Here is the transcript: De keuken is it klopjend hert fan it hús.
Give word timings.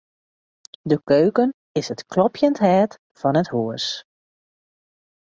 De 0.89 1.01
keuken 1.03 1.49
is 1.79 1.89
it 1.93 2.05
klopjend 2.11 2.57
hert 2.67 2.93
fan 3.19 3.39
it 3.41 3.49
hús. 3.53 3.85